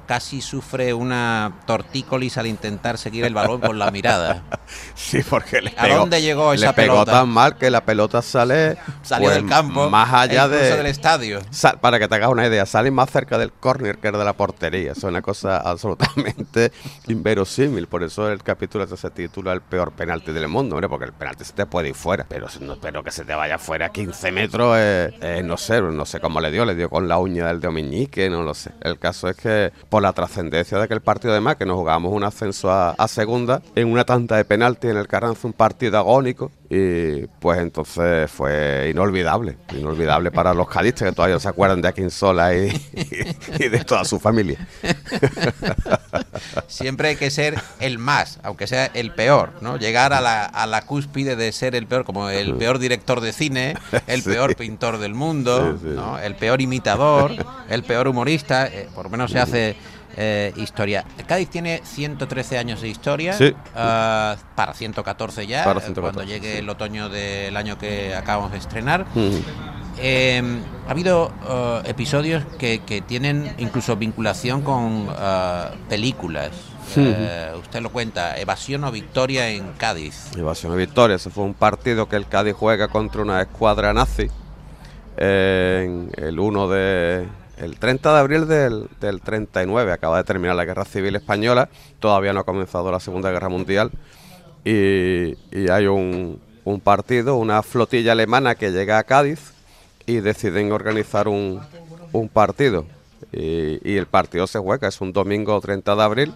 casi 0.10 0.42
sufre 0.42 0.92
una 0.92 1.60
tortícolis 1.68 2.40
al 2.40 2.48
intentar 2.48 2.98
seguir 2.98 3.26
el 3.26 3.36
balón 3.36 3.62
con 3.62 3.78
la 3.78 3.92
mirada. 3.92 4.42
Sí, 4.94 5.22
porque 5.28 5.62
le 5.62 5.74
¿A 5.78 5.88
dónde 5.88 6.22
llegó 6.22 6.54
esa 6.54 6.68
le 6.68 6.74
pegó 6.74 7.04
tan 7.04 7.28
mal 7.30 7.58
que 7.58 7.72
la 7.72 7.84
pelota 7.86 8.22
sale 8.22 8.78
salió 9.02 9.32
del 9.32 9.46
pues, 9.46 9.52
campo, 9.52 9.90
más 9.90 10.14
allá 10.14 10.46
e 10.46 10.50
del 10.50 10.86
estadio. 10.86 11.40
para 11.82 11.98
que 11.98 12.08
te 12.08 12.14
hagas 12.14 12.30
una 12.30 12.46
idea, 12.46 12.68
sale 12.68 12.92
más 12.92 13.10
cerca 13.10 13.40
del 13.40 13.52
córner 13.52 13.98
que 13.98 14.12
de 14.12 14.24
la 14.24 14.34
portería. 14.34 14.92
Es 14.92 15.04
una 15.04 15.24
cosa 15.24 15.58
absolutamente 15.66 16.72
inverosímil. 17.08 17.88
Por 17.88 18.04
eso 18.04 18.30
el 18.30 18.44
capítulo 18.44 18.86
se 18.86 19.10
titula 19.10 19.54
El 19.54 19.62
peor 19.62 19.92
penalti 19.94 20.32
del 20.32 20.48
mundo, 20.48 20.80
porque 20.88 21.06
el 21.06 21.14
penalti 21.14 21.46
se 21.46 21.54
te 21.54 21.66
puede 21.66 21.90
ir 21.90 21.96
fuera, 21.96 22.28
pero 22.30 22.48
no 22.60 22.74
espero 22.74 23.04
que 23.04 23.12
se 23.12 23.26
te 23.26 23.34
vaya 23.34 23.58
fuera 23.58 23.90
15 23.90 24.32
metros, 24.32 24.76
eh, 24.78 25.12
eh, 25.22 25.42
no 25.44 25.58
sé, 25.58 25.82
no 25.82 26.06
sé 26.06 26.20
cómo 26.20 26.42
le 26.42 26.52
dio, 26.52 26.64
le 26.66 26.76
dio 26.76 26.90
con 26.90 27.08
la 27.08 27.18
uña 27.18 27.48
del 27.48 27.60
de 27.60 28.30
no 28.30 28.44
lo 28.44 28.54
sé. 28.54 28.72
El 28.82 29.00
caso 29.00 29.30
es 29.30 29.36
que 29.36 29.72
la 30.02 30.14
trascendencia 30.14 30.78
de 30.78 30.84
aquel 30.84 31.02
partido 31.02 31.32
además, 31.32 31.56
que 31.58 31.66
nos 31.66 31.78
jugábamos 31.78 32.14
un 32.14 32.24
ascenso 32.24 32.72
a, 32.72 33.08
segunda, 33.08 33.62
en 33.76 33.92
una 33.92 34.06
tanta 34.06 34.38
de 34.38 34.46
penalti 34.46 34.88
en 34.88 34.98
el 34.98 35.08
Carranza, 35.08 35.48
un 35.48 35.54
partido 35.54 35.98
agónico, 35.98 36.52
y 36.70 37.26
pues 37.40 37.60
entonces 37.60 38.30
fue 38.30 38.90
inolvidable, 38.92 39.58
inolvidable 39.76 40.30
para 40.30 40.54
los 40.54 40.70
cadistas 40.70 41.10
que 41.10 41.16
todavía 41.16 41.40
se 41.40 41.48
acuerdan 41.48 41.82
de 41.82 41.88
Aquinsola 41.88 42.56
y, 42.56 42.68
y, 42.94 43.64
y 43.66 43.70
de 43.70 43.84
toda 43.84 44.06
su 44.06 44.20
familia. 44.20 44.68
Siempre 46.68 47.10
hay 47.10 47.16
que 47.16 47.32
ser 47.32 47.56
el 47.80 47.98
más, 47.98 48.40
aunque 48.44 48.68
sea 48.68 48.86
el 48.94 49.12
peor, 49.12 49.54
¿no? 49.62 49.78
Llegar 49.78 50.14
a 50.14 50.22
la, 50.22 50.46
a 50.46 50.68
la 50.68 50.84
cúspide 50.84 51.36
de 51.36 51.52
ser 51.52 51.76
el 51.76 51.88
peor, 51.88 52.06
como 52.06 52.30
el 52.30 52.56
peor 52.56 52.78
director 52.78 53.20
de 53.20 53.34
cine, 53.34 53.76
el 54.06 54.22
peor 54.30 54.56
pintor 54.56 55.00
del 55.00 55.16
mundo, 55.16 55.78
¿no? 55.84 56.20
el 56.20 56.36
peor 56.36 56.62
imitador, 56.62 57.32
el 57.70 57.84
peor 57.84 58.08
humorista, 58.08 58.68
eh, 58.68 58.88
por 58.94 59.06
lo 59.06 59.10
menos 59.10 59.32
se 59.32 59.40
hace 59.40 59.76
eh, 60.18 60.54
historia. 60.56 61.06
Cádiz 61.28 61.50
tiene 61.50 61.82
113 61.84 62.58
años 62.58 62.82
de 62.82 62.90
historia, 62.90 63.38
ah, 63.76 64.36
para 64.56 64.74
114 64.74 65.48
ya, 65.48 65.64
cuando 65.64 66.24
llegue 66.24 66.60
el 66.60 66.70
otoño 66.70 67.10
del 67.10 67.56
año 67.56 67.78
que 67.78 68.16
acabamos 68.16 68.52
de 68.52 68.58
estrenar. 68.58 69.06
Em, 70.02 70.62
ha 70.88 70.92
habido 70.92 71.32
ah, 71.48 71.82
episodios 71.86 72.44
que, 72.58 73.04
tienen 73.08 73.54
incluso 73.58 73.96
vinculación 73.96 74.62
con 74.62 75.08
ah, 75.10 75.72
películas. 75.88 76.52
Eh, 76.96 77.52
usted 77.60 77.82
lo 77.82 77.92
cuenta, 77.92 78.40
evasión 78.40 78.84
o 78.84 78.92
victoria 78.92 79.50
en 79.50 79.74
Cádiz. 79.74 80.36
Evasión 80.36 80.74
o 80.74 80.76
victoria, 80.76 81.18
ese 81.18 81.30
fue 81.30 81.44
un 81.44 81.54
partido 81.54 82.10
que 82.10 82.16
el 82.16 82.28
Cádiz 82.28 82.56
juega 82.56 82.88
contra 82.88 83.22
una 83.22 83.42
escuadra 83.42 83.94
nazi 83.94 84.28
en 85.18 86.12
el 86.18 86.40
1 86.40 86.68
de 86.70 87.28
el 87.60 87.78
30 87.78 88.14
de 88.14 88.20
abril 88.20 88.48
del, 88.48 89.22
39 89.22 89.92
acaba 89.92 90.18
de 90.18 90.24
terminar 90.24 90.56
la 90.56 90.66
Guerra 90.66 90.86
Civil 90.86 91.16
Española, 91.16 91.70
todavía 92.00 92.34
no 92.34 92.40
ha 92.40 92.44
comenzado 92.46 92.92
la 92.92 93.00
Segunda 93.00 93.32
Guerra 93.32 93.50
Mundial. 93.50 93.92
Y, 94.64 95.36
hay 95.70 95.88
un, 95.88 96.40
partido, 96.84 97.36
una 97.36 97.62
flotilla 97.64 98.14
alemana 98.14 98.56
que 98.56 98.72
llega 98.72 98.98
a 98.98 99.04
Cádiz 99.04 99.54
y 100.06 100.18
deciden 100.18 100.72
organizar 100.72 101.28
un, 101.28 101.62
partido. 102.32 102.86
Y, 103.34 103.98
el 103.98 104.08
partido 104.08 104.48
se 104.48 104.60
juega, 104.60 104.88
es 104.88 105.02
un 105.02 105.12
domingo 105.12 105.60
30 105.60 105.96
de 105.96 106.04
abril, 106.04 106.34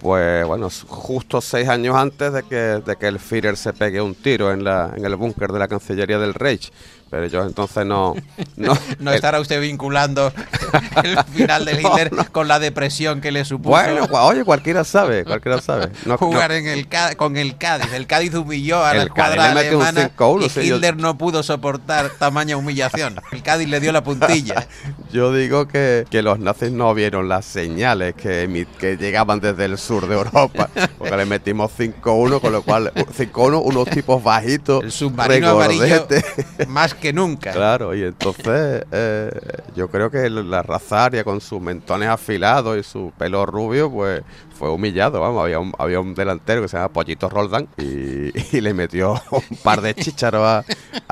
pues 0.00 0.44
bueno, 0.46 0.68
justo 0.88 1.40
seis 1.40 1.68
años 1.68 1.94
antes 1.94 2.32
de 2.32 2.42
que, 2.42 3.06
el 3.06 3.18
Führer 3.18 3.56
se 3.56 3.72
pegue 3.72 4.00
un 4.00 4.14
tiro 4.14 4.50
en 4.50 4.66
el 4.66 5.16
búnker 5.16 5.52
de 5.52 5.58
la 5.58 5.68
Cancillería 5.68 6.18
del 6.18 6.34
Reich 6.34 6.72
pero 7.12 7.26
yo 7.26 7.42
entonces 7.42 7.84
no... 7.84 8.14
No, 8.56 9.12
estará 9.12 9.38
usted 9.38 9.60
vinculando 9.60 10.32
el 11.04 11.22
final 11.24 11.66
del 11.66 11.80
Hitler 11.80 12.10
con 12.32 12.48
la 12.48 12.58
depresión 12.58 13.20
que 13.20 13.30
le 13.30 13.44
supuso. 13.44 13.68
Bueno, 13.68 14.08
oye, 14.10 14.44
cualquiera 14.44 14.82
sabe, 14.82 15.22
cualquiera 15.22 15.60
sabe. 15.60 15.90
Jugar 16.18 16.52
En 16.52 16.66
el, 16.66 16.88
con 17.18 17.36
el 17.36 17.58
Cádiz. 17.58 17.92
El 17.92 18.06
Cádiz 18.06 18.34
humilló 18.34 18.82
a 18.82 18.94
la 18.94 19.02
escuadra 19.02 19.50
alemana 19.50 20.10
y 20.40 20.60
Hitler 20.60 20.96
no 20.96 21.18
pudo 21.18 21.42
soportar 21.42 22.08
tamaña 22.18 22.56
humillación. 22.56 23.20
El 23.30 23.42
Cádiz 23.42 23.68
le 23.68 23.78
dio 23.78 23.92
la 23.92 24.02
puntilla. 24.02 24.66
yo 25.12 25.32
digo 25.32 25.68
que, 25.68 26.06
que 26.10 26.22
los 26.22 26.38
nazis 26.38 26.72
no 26.72 26.92
vieron 26.94 27.28
las 27.28 27.44
señales 27.44 28.14
que, 28.14 28.66
que 28.78 28.96
llegaban 28.96 29.40
desde 29.40 29.66
el 29.66 29.78
sur 29.78 30.08
de 30.08 30.14
Europa, 30.14 30.70
porque 30.98 31.16
le 31.16 31.26
metimos 31.26 31.70
5-1, 31.78 32.40
con 32.40 32.52
lo 32.52 32.62
cual 32.62 32.92
5-1, 32.94 33.62
unos 33.62 33.88
tipos 33.90 34.22
bajitos, 34.22 34.82
el 34.82 34.90
submarino 34.90 35.50
amarillo, 35.50 36.06
más 36.68 36.94
que 36.94 37.12
nunca. 37.12 37.52
Claro, 37.52 37.94
y 37.94 38.02
entonces 38.02 38.84
eh, 38.90 39.30
yo 39.76 39.88
creo 39.88 40.10
que 40.10 40.28
la 40.30 40.62
razaria 40.62 41.24
con 41.24 41.40
sus 41.40 41.60
mentones 41.60 42.08
afilados 42.08 42.78
y 42.78 42.82
su 42.82 43.12
pelo 43.16 43.44
rubio, 43.44 43.90
pues 43.90 44.22
fue 44.62 44.70
humillado, 44.70 45.20
vamos, 45.20 45.42
había 45.42 45.58
un, 45.58 45.72
había 45.78 46.00
un 46.00 46.14
delantero 46.14 46.62
que 46.62 46.68
se 46.68 46.76
llama 46.76 46.88
Pollito 46.88 47.28
Roldán 47.28 47.68
y, 47.76 48.30
le 48.60 48.74
metió 48.74 49.20
un 49.30 49.56
par 49.62 49.80
de 49.80 49.94
chícharos 49.94 50.46
a, 50.46 50.64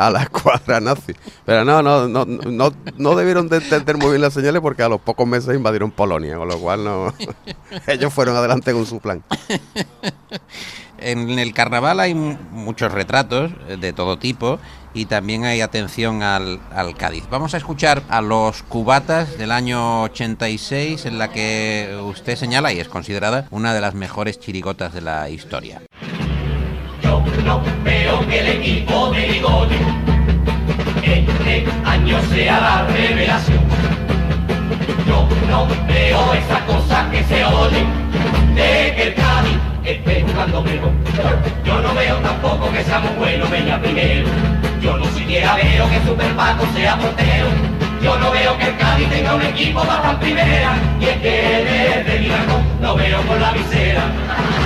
la 0.08 0.22
escuadra 0.22 0.80
nazi. 0.80 1.12
Pero 1.44 1.64
no, 1.64 1.82
no, 1.82 2.08
no, 2.08 2.24
no, 2.24 2.72
no 2.96 3.16
debieron 3.16 3.48
de 3.48 3.58
entender 3.58 3.98
muy 3.98 4.10
bien 4.10 4.22
las 4.22 4.32
señales 4.32 4.62
porque 4.62 4.82
a 4.82 4.88
los 4.88 5.00
pocos 5.00 5.26
meses 5.26 5.54
invadieron 5.54 5.90
Polonia, 5.90 6.36
con 6.36 6.48
lo 6.48 6.58
cual 6.58 6.84
no 6.84 7.12
ellos 7.86 8.14
fueron 8.14 8.36
adelante 8.36 8.72
con 8.72 8.86
su 8.86 9.00
plan. 9.00 9.22
En 10.98 11.38
el 11.38 11.52
carnaval 11.54 11.98
hay 11.98 12.14
muchos 12.14 12.92
retratos 12.92 13.50
de 13.80 13.92
todo 13.92 14.18
tipo 14.18 14.58
y 14.92 15.06
también 15.06 15.44
hay 15.44 15.60
atención 15.60 16.22
al, 16.22 16.60
al, 16.74 16.96
Cádiz. 16.96 17.24
Vamos 17.30 17.54
a 17.54 17.56
escuchar 17.56 18.02
a 18.08 18.20
los 18.20 18.62
cubatas 18.62 19.38
del 19.38 19.52
año 19.52 20.02
86 20.02 21.06
en 21.06 21.18
la 21.18 21.30
que 21.30 21.98
usted 22.02 22.36
señala 22.36 22.72
y 22.72 22.80
es 22.80 22.88
considerada 22.88 23.46
una 23.50 23.72
de 23.72 23.80
las 23.80 23.94
mejores 23.94 24.40
chirigotas 24.40 24.92
de 24.92 25.00
la 25.00 25.30
historia. 25.30 25.82
Yo 27.02 27.24
no 27.44 27.62
veo 27.84 27.99
que 28.30 28.38
el 28.38 28.46
equipo 28.46 29.10
de 29.10 29.26
este 31.02 31.66
año 31.84 32.16
sea 32.30 32.60
la 32.60 32.86
revelación. 32.86 33.58
Yo 35.06 35.28
no 35.48 35.66
veo 35.88 36.34
esa 36.34 36.64
cosa 36.64 37.10
que 37.10 37.24
se 37.24 37.44
oye 37.44 37.84
de 38.54 38.94
que 38.94 39.02
el 39.02 39.14
Cádiz 39.14 39.58
esté 39.84 40.22
jugando 40.22 40.62
mejor. 40.62 40.92
Yo 41.64 41.80
no 41.80 41.92
veo 41.92 42.16
tampoco 42.18 42.70
que 42.70 42.84
sea 42.84 43.00
muy 43.00 43.14
bueno 43.18 43.46
Peña 43.46 43.80
primero. 43.80 44.28
Yo 44.80 44.96
no 44.96 45.06
siquiera 45.06 45.56
veo 45.56 45.90
que 45.90 46.00
Super 46.06 46.32
Paco 46.36 46.64
sea 46.72 46.96
portero. 46.98 47.48
Yo 48.00 48.16
no 48.16 48.30
veo 48.30 48.56
que 48.58 48.64
el 48.64 48.76
Cádiz 48.76 49.10
tenga 49.10 49.34
un 49.34 49.42
equipo 49.42 49.82
para 49.82 50.20
primera. 50.20 50.78
Y 51.00 51.04
es 51.04 51.16
que 51.16 52.04
desde 52.06 52.20
mi 52.20 52.28
no 52.80 52.94
veo 52.94 53.22
con 53.22 53.40
la 53.40 53.50
visera. 53.50 54.59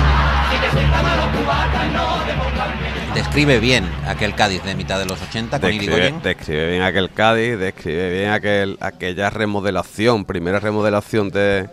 Describe 3.15 3.61
bien 3.61 3.89
aquel 4.05 4.35
Cádiz 4.35 4.61
de 4.65 4.75
mitad 4.75 4.99
de 4.99 5.05
los 5.05 5.21
80 5.21 5.61
con 5.61 5.71
describe, 5.71 6.13
Describe 6.21 6.69
bien 6.69 6.81
aquel 6.81 7.09
Cádiz, 7.09 7.57
describe 7.57 8.11
bien 8.11 8.29
aquel, 8.31 8.77
aquella 8.81 9.29
remodelación, 9.29 10.25
primera 10.25 10.59
remodelación 10.59 11.29
de, 11.29 11.69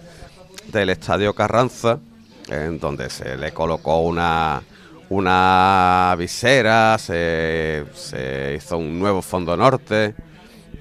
del 0.68 0.90
Estadio 0.90 1.34
Carranza, 1.34 1.98
en 2.48 2.78
donde 2.78 3.10
se 3.10 3.36
le 3.36 3.50
colocó 3.50 4.02
una, 4.02 4.62
una 5.08 6.14
visera, 6.16 6.96
se, 6.98 7.86
hizo 8.56 8.78
un 8.78 9.00
nuevo 9.00 9.20
fondo 9.20 9.56
norte. 9.56 10.14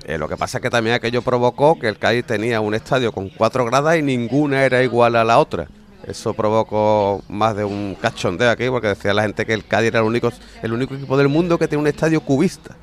Eh, 0.06 0.20
lo 0.20 0.30
que 0.30 0.38
pasa 0.38 0.60
es 0.60 0.62
que 0.62 0.70
también 0.70 0.96
aquello 0.96 1.24
provocó 1.24 1.80
que 1.80 1.88
el 1.88 1.98
Cádiz 1.98 2.25
tenía 2.25 2.62
un 2.62 2.75
estadio 2.75 3.12
con 3.12 3.30
cuatro 3.30 3.65
gradas 3.65 3.98
y 3.98 4.03
ninguna 4.03 4.63
era 4.63 4.84
igual 4.84 5.15
a 5.15 5.24
la 5.24 5.39
otra. 5.39 5.68
Eso 6.08 6.34
provocó 6.34 7.24
más 7.29 7.55
de 7.55 7.63
un 7.63 7.96
cachondeo 8.00 8.50
aquí, 8.50 8.70
porque 8.70 8.88
decía 8.88 9.13
la 9.13 9.24
gente 9.24 9.46
que 9.46 9.53
el 9.53 9.65
Cádiz 9.65 9.89
era 9.89 10.00
el 10.00 10.05
único, 10.05 10.31
el 10.63 10.74
único 10.74 10.96
equipo 10.96 11.17
del 11.17 11.27
mundo 11.27 11.60
que 11.60 11.67
tiene 11.67 11.81
un 11.81 11.88
estadio 11.88 12.22
cubista. 12.22 12.75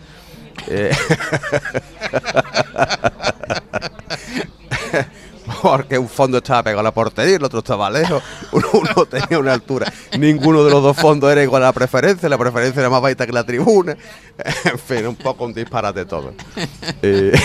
Eh, 0.66 0.90
porque 5.62 5.98
un 5.98 6.08
fondo 6.08 6.38
estaba 6.38 6.62
pegado 6.62 6.80
a 6.80 6.82
la 6.82 6.92
portería, 6.92 7.36
el 7.36 7.44
otro 7.44 7.60
estaba 7.60 7.90
lejos, 7.90 8.22
uno, 8.52 9.06
tenía 9.06 9.38
una 9.38 9.52
altura. 9.52 9.92
Ninguno 10.18 10.64
de 10.64 10.70
los 10.70 10.82
dos 10.82 10.96
fondos 10.96 11.30
era 11.30 11.42
igual 11.42 11.62
a 11.62 11.66
la 11.66 11.72
preferencia, 11.72 12.28
la 12.28 12.38
preferencia 12.38 12.80
era 12.80 12.90
más 12.90 13.00
baita 13.00 13.26
que 13.26 13.32
la 13.32 13.44
tribuna. 13.44 13.96
En 14.64 14.78
fin, 14.78 15.04
un 15.04 15.16
poco 15.16 15.44
un 15.44 15.52
disparate 15.52 16.04
todo. 16.04 16.32
Eh, 17.02 17.32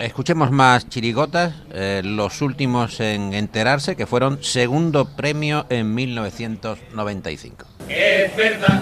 Escuchemos 0.00 0.50
más 0.50 0.88
chirigotas, 0.88 1.52
eh, 1.74 2.00
los 2.02 2.40
últimos 2.40 3.00
en 3.00 3.34
enterarse 3.34 3.96
que 3.96 4.06
fueron 4.06 4.42
segundo 4.42 5.04
premio 5.14 5.66
en 5.68 5.94
1995. 5.94 7.66
Es 7.86 8.34
verdad 8.34 8.80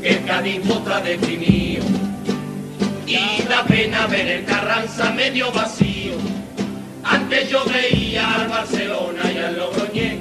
que 0.00 0.08
el 0.08 0.24
Cádiz 0.24 0.60
está 0.66 1.02
deprimido 1.02 1.84
y 3.06 3.42
da 3.42 3.64
pena 3.66 4.06
ver 4.06 4.26
el 4.28 4.44
Carranza 4.46 5.10
medio 5.10 5.52
vacío. 5.52 6.14
Antes 7.04 7.50
yo 7.50 7.62
veía 7.66 8.36
al 8.36 8.48
Barcelona 8.48 9.30
y 9.30 9.36
al 9.36 9.58
Logroñés 9.58 10.20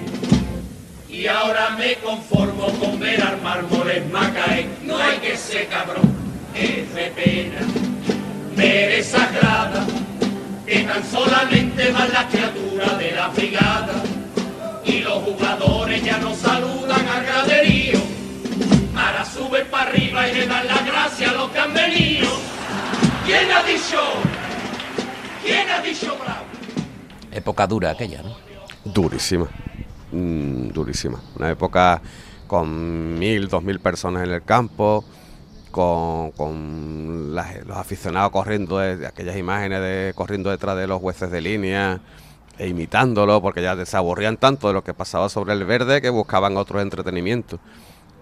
y 1.09 1.27
ahora 1.27 1.77
me 1.77 1.95
conformo 1.95 2.67
con 2.77 2.99
ver 2.99 3.23
al 3.23 3.41
Mármoles 3.41 4.03
Macaé. 4.11 4.67
No 4.83 4.97
hay 4.97 5.17
que 5.19 5.37
ser 5.37 5.67
cabrón, 5.67 6.13
es 6.53 6.93
de 6.93 7.05
pena 7.11 7.74
van 11.91 12.11
las 12.11 12.25
criaturas 12.25 12.97
de 12.97 13.11
la 13.11 13.27
brigada 13.29 13.93
y 14.83 14.99
los 14.99 15.23
jugadores 15.23 16.03
ya 16.03 16.17
no 16.17 16.33
saludan 16.33 17.07
al 17.07 17.25
graderío. 17.25 17.99
Ahora 18.95 19.25
suben 19.25 19.67
para 19.69 19.89
arriba 19.89 20.27
y 20.27 20.33
le 20.33 20.47
dan 20.47 20.67
la 20.67 20.79
gracia 20.81 21.29
a 21.31 21.33
los 21.33 21.49
que 21.51 21.59
han 21.59 21.73
venido. 21.73 22.29
¿Quién 23.25 23.51
ha 23.51 23.63
dicho? 23.63 23.99
¿Quién 25.43 25.69
ha 25.69 25.81
dicho 25.81 26.15
bravo? 26.17 26.45
Época 27.31 27.67
dura 27.67 27.91
aquella, 27.91 28.21
¿no? 28.23 28.35
Durísima, 28.85 29.47
mm, 30.11 30.69
durísima. 30.69 31.19
Una 31.37 31.51
época 31.51 32.01
con 32.47 33.19
mil, 33.19 33.47
dos 33.47 33.63
mil 33.63 33.79
personas 33.79 34.23
en 34.23 34.31
el 34.31 34.43
campo, 34.43 35.03
con, 35.75 37.35
los 37.35 37.77
aficionados 37.77 38.31
corriendo 38.31 38.77
de, 38.77 39.05
aquellas 39.05 39.35
imágenes 39.35 39.81
de 39.81 40.13
corriendo 40.15 40.49
detrás 40.49 40.77
de 40.77 40.87
los 40.87 41.01
jueces 41.01 41.29
de 41.29 41.41
línea 41.41 41.99
e 42.57 42.69
imitándolo 42.69 43.41
porque 43.41 43.61
ya 43.61 43.85
se 43.85 43.97
aburrían 43.97 44.37
tanto 44.37 44.69
de 44.69 44.73
lo 44.73 44.85
que 44.85 44.93
pasaba 44.93 45.27
sobre 45.27 45.51
el 45.51 45.65
verde 45.65 46.01
que 46.01 46.09
buscaban 46.09 46.55
otros 46.55 46.81
entretenimientos. 46.81 47.59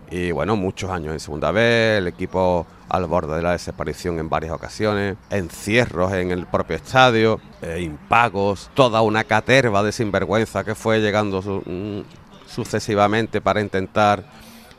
Y 0.09 0.31
bueno, 0.31 0.55
muchos 0.55 0.89
años 0.89 1.13
en 1.13 1.19
segunda 1.19 1.51
vez, 1.51 1.99
el 1.99 2.07
equipo 2.07 2.65
al 2.89 3.05
borde 3.05 3.35
de 3.35 3.43
la 3.43 3.51
desaparición 3.51 4.17
en 4.17 4.29
varias 4.29 4.53
ocasiones, 4.53 5.17
encierros 5.29 6.11
en 6.13 6.31
el 6.31 6.47
propio 6.47 6.75
estadio, 6.75 7.39
eh, 7.61 7.81
impagos, 7.81 8.71
toda 8.73 9.01
una 9.01 9.23
caterva 9.23 9.83
de 9.83 9.91
sinvergüenza 9.91 10.63
que 10.63 10.73
fue 10.73 11.01
llegando 11.01 11.41
mm, 11.41 12.01
sucesivamente 12.47 13.41
para 13.41 13.61
intentar 13.61 14.23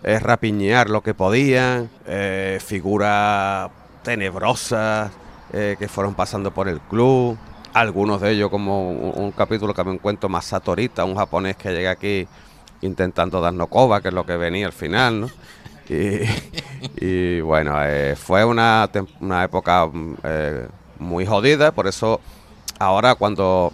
es 0.05 0.23
rapiñear 0.23 0.91
lo 0.91 1.03
que 1.03 1.15
podían, 1.15 1.91
eh, 2.07 2.61
figuras 2.65 3.71
tenebrosas 4.03 5.11
eh, 5.53 5.77
que 5.79 5.89
fueron 5.89 6.15
pasando 6.15 6.53
por 6.53 6.69
el 6.69 6.81
club, 6.81 7.39
algunos 7.73 8.21
de 8.21 8.33
ellos 8.33 8.51
como 8.51 8.91
un, 8.91 9.33
capítulo 9.33 9.73
que 9.73 9.83
me 9.83 9.93
encuentro 9.93 10.29
más 10.29 10.45
Satorita, 10.45 11.05
un 11.05 11.17
japonés 11.17 11.57
que 11.57 11.73
llega 11.73 11.93
aquí 11.93 12.29
intentando 12.83 13.41
darnos 13.41 13.69
coba, 13.69 14.03
que 14.03 14.09
es 14.09 14.15
lo 14.15 14.27
que 14.27 14.37
venía 14.37 14.67
al 14.67 14.73
final, 14.73 15.23
¿no? 15.23 15.31
Y, 16.97 17.41
bueno, 17.41 17.77
eh, 17.83 18.15
fue 18.17 18.45
una, 18.45 18.89
una 19.21 19.45
época 19.45 19.91
muy 20.99 21.27
jodida, 21.27 21.73
por 21.73 21.87
eso 21.87 22.21
ahora 22.79 23.15
cuando 23.15 23.73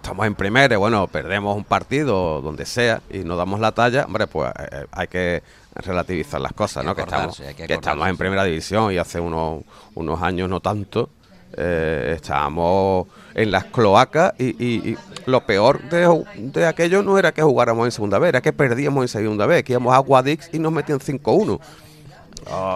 estamos 0.00 0.26
en 0.26 0.34
primera, 0.34 0.78
bueno, 0.78 1.06
perdemos 1.08 1.56
un 1.56 1.64
partido 1.64 2.40
donde 2.40 2.64
sea 2.64 3.02
y 3.10 3.18
no 3.18 3.36
damos 3.36 3.60
la 3.60 3.72
talla, 3.72 4.04
hombre, 4.06 4.26
pues 4.26 4.50
eh, 4.58 4.68
eh, 4.72 4.86
hay 4.92 5.06
que 5.08 5.42
relativizar 5.74 6.40
las 6.40 6.54
cosas, 6.54 6.84
¿no? 6.84 6.94
Que 6.94 7.02
estamos, 7.02 7.40
que, 7.56 7.72
estamos 7.72 8.08
en 8.08 8.16
primera 8.16 8.44
división 8.44 8.92
y 8.92 8.98
hace 8.98 9.20
unos, 9.20 9.62
unos 9.94 10.22
años 10.22 10.48
no 10.48 10.60
tanto 10.60 11.10
eh, 11.54 12.14
estábamos 12.16 13.08
en 13.34 13.50
las 13.50 13.66
cloacas 13.66 14.32
y, 14.38 14.96
lo 15.26 15.42
peor 15.42 15.82
de, 15.90 16.24
de, 16.36 16.66
aquello 16.66 17.02
no 17.02 17.18
era 17.18 17.32
que 17.32 17.42
jugáramos 17.42 17.84
en 17.84 17.92
segunda 17.92 18.18
vez, 18.18 18.30
era 18.30 18.40
que 18.40 18.54
perdíamos 18.54 19.02
en 19.02 19.08
segunda 19.08 19.44
vez, 19.44 19.62
que 19.64 19.74
íbamos 19.74 19.94
a 19.94 19.98
Guadix 19.98 20.48
y 20.52 20.58
nos 20.58 20.72
metían 20.72 20.98
5-1. 20.98 21.60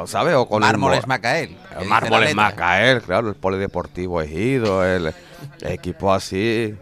¿Sabes? 0.06 0.34
O 0.34 0.46
con 0.46 0.60
Mármoles 0.60 1.06
Macael. 1.06 1.56
Mármoles 1.86 2.34
Macael, 2.34 3.00
claro, 3.00 3.30
el 3.30 3.34
polideportivo 3.34 4.20
Ejido, 4.20 4.84
el 4.84 5.14
equipo 5.62 6.12
así 6.12 6.76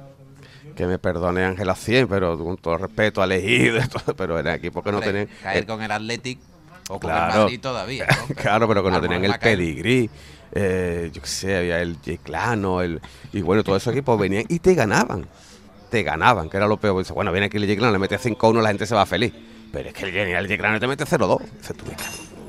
que 0.74 0.86
me 0.86 0.98
perdone 0.98 1.44
Ángela 1.44 1.74
100, 1.74 2.08
pero 2.08 2.38
con 2.38 2.56
todo 2.56 2.78
respeto 2.78 3.22
al 3.22 3.32
elegido, 3.32 3.80
pero 4.16 4.38
era 4.38 4.54
equipo 4.54 4.82
que 4.82 4.92
no 4.92 5.00
tenían... 5.00 5.28
Caer 5.42 5.66
con 5.66 5.82
el 5.82 5.90
Athletic 5.90 6.38
o 6.88 6.98
con 7.00 7.10
el 7.10 7.16
Madrid 7.16 7.60
todavía. 7.60 8.06
claro, 8.36 8.68
pero 8.68 8.84
que 8.84 8.90
no 8.90 9.00
tenían 9.00 9.24
el 9.24 9.38
pedigrí. 9.38 10.10
Eh, 10.54 11.10
yo 11.12 11.22
qué 11.22 11.28
sé, 11.28 11.56
había 11.56 11.80
el 11.80 12.00
Yeclano, 12.02 12.82
el, 12.82 13.00
y 13.32 13.40
bueno, 13.40 13.64
todos 13.64 13.82
esos 13.82 13.92
equipos 13.92 14.18
venían 14.18 14.44
y 14.48 14.58
te 14.58 14.74
ganaban. 14.74 15.26
Te 15.90 16.02
ganaban, 16.02 16.50
que 16.50 16.56
era 16.56 16.66
lo 16.66 16.76
peor. 16.76 16.98
Dice, 16.98 17.12
bueno, 17.12 17.32
viene 17.32 17.46
aquí 17.46 17.56
el 17.56 17.66
Yeclano, 17.66 17.92
le 17.92 17.98
mete 17.98 18.18
5-1, 18.18 18.62
la 18.62 18.68
gente 18.68 18.86
se 18.86 18.94
va 18.94 19.06
feliz. 19.06 19.32
Pero 19.72 19.88
es 19.88 19.94
que 19.94 20.04
el 20.36 20.48
Yeclano 20.48 20.78
te 20.78 20.86
mete 20.86 21.04
0-2. 21.04 21.40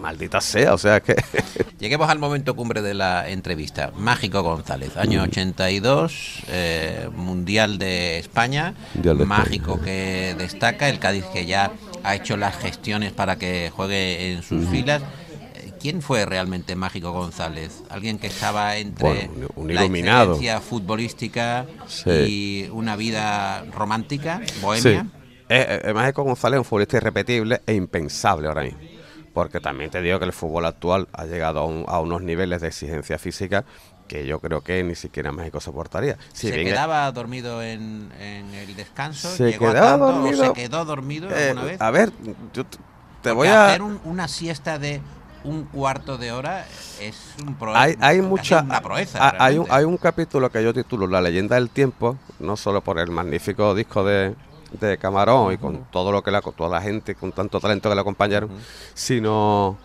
Maldita 0.03 0.41
sea, 0.41 0.73
o 0.73 0.77
sea 0.77 0.99
que... 0.99 1.15
Lleguemos 1.79 2.09
al 2.09 2.19
momento 2.19 2.57
cumbre 2.57 2.81
de 2.81 2.93
la 2.93 3.29
entrevista. 3.29 3.93
Mágico 3.95 4.43
González, 4.43 4.97
año 4.97 5.23
82, 5.23 6.11
mm. 6.11 6.45
eh, 6.49 7.09
Mundial 7.15 7.77
de 7.77 8.19
España. 8.19 8.73
Mágico 9.25 9.79
que 9.79 10.35
destaca, 10.37 10.89
el 10.89 10.99
Cádiz 10.99 11.23
que 11.31 11.45
ya 11.45 11.71
ha 12.03 12.15
hecho 12.15 12.35
las 12.35 12.57
gestiones 12.57 13.13
para 13.13 13.37
que 13.37 13.71
juegue 13.73 14.33
en 14.33 14.43
sus 14.43 14.67
filas. 14.67 15.01
Eh, 15.55 15.71
¿Quién 15.79 16.01
fue 16.01 16.25
realmente 16.25 16.75
Mágico 16.75 17.13
González? 17.13 17.81
Alguien 17.89 18.19
que 18.19 18.27
estaba 18.27 18.75
entre 18.75 19.29
un 19.55 19.71
iluminado. 19.71 20.37
la 20.41 20.59
futbolística 20.59 21.65
y 22.05 22.67
una 22.73 22.97
vida 22.97 23.63
romántica, 23.71 24.41
bohemia. 24.61 25.07
Eh, 25.47 25.93
Mágico 25.95 26.23
González 26.23 26.57
es 26.57 26.59
un 26.59 26.65
futbolista 26.65 26.97
irrepetible 26.97 27.61
e 27.65 27.73
impensable 27.73 28.49
ahora 28.49 28.63
mismo 28.63 28.92
porque 29.33 29.59
también 29.59 29.89
te 29.89 30.01
digo 30.01 30.19
que 30.19 30.25
el 30.25 30.33
fútbol 30.33 30.65
actual 30.65 31.07
ha 31.13 31.25
llegado 31.25 31.59
a, 31.87 31.99
unos 31.99 32.21
niveles 32.21 32.61
de 32.61 32.67
exigencia 32.67 33.17
física 33.17 33.65
que 34.07 34.25
yo 34.25 34.39
creo 34.39 34.61
que 34.61 34.83
ni 34.83 34.95
siquiera 34.95 35.31
México 35.31 35.59
soportaría. 35.59 36.17
¿Se 36.33 36.51
quedaba 36.51 37.11
dormido 37.11 37.63
en, 37.63 38.11
el 38.19 38.75
descanso? 38.75 39.29
¿Se 39.29 39.57
quedaba 39.57 39.97
dormido? 39.97 40.45
¿Se 40.45 40.53
quedó 40.53 40.85
dormido 40.85 41.29
alguna 41.29 41.61
eh, 41.61 41.65
vez? 41.65 41.81
A 41.81 41.91
ver, 41.91 42.11
yo 42.53 42.65
te 43.21 43.31
voy 43.31 43.47
a... 43.47 43.67
hacer 43.67 43.81
una 43.81 44.27
siesta 44.27 44.77
de 44.77 45.01
un 45.43 45.65
cuarto 45.65 46.17
de 46.17 46.31
hora 46.31 46.65
es 47.01 47.35
un. 47.45 47.57
Hay, 47.75 47.95
hay 47.99 48.21
mucha. 48.21 48.61
Una 48.61 48.81
proeza. 48.81 49.33
Hay 49.39 49.57
un, 49.57 49.67
hay 49.69 49.83
un 49.83 49.97
capítulo 49.97 50.49
que 50.49 50.63
yo 50.63 50.73
titulo 50.73 51.07
La 51.07 51.21
leyenda 51.21 51.55
del 51.55 51.69
tiempo, 51.69 52.17
no 52.39 52.55
solo 52.55 52.81
por 52.81 52.99
el 52.99 53.11
magnífico 53.11 53.75
disco 53.75 54.03
de, 54.05 54.35
de 54.79 54.97
Camarón 54.97 55.53
y 55.53 55.57
con 55.57 55.85
todo 55.91 56.11
lo 56.11 56.23
que 56.23 56.31
la, 56.31 56.41
toda 56.41 56.69
la 56.69 56.81
gente, 56.81 57.15
con 57.15 57.31
tanto 57.31 57.59
talento 57.59 57.89
que 57.89 57.95
le 57.95 58.01
acompañaron, 58.01 58.49
sino 58.93 59.77